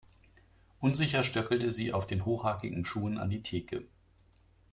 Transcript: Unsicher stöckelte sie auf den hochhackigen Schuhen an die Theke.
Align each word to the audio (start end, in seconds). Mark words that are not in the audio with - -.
Unsicher 0.79 1.23
stöckelte 1.23 1.71
sie 1.71 1.93
auf 1.93 2.07
den 2.07 2.25
hochhackigen 2.25 2.85
Schuhen 2.87 3.19
an 3.19 3.29
die 3.29 3.43
Theke. 3.43 3.87